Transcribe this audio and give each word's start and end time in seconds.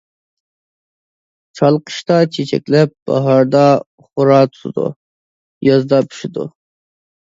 چال 1.59 1.77
قىشتا 1.91 2.17
چېچەكلەپ، 2.39 2.95
باھاردا 3.11 3.63
غورا 4.09 4.43
تۇتىدۇ، 4.59 4.91
يازدا 5.73 6.05
پىشىدۇ. 6.13 6.53